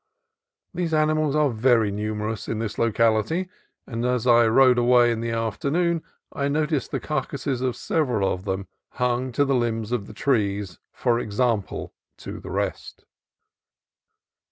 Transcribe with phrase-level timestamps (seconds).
[0.73, 3.49] These animals are very numerous in this locality,
[3.85, 6.01] and as I rode away in the afternoon
[6.33, 10.79] I noticed the carcasses of several of them hung to the limbs of the trees
[10.91, 13.05] for example to the rest.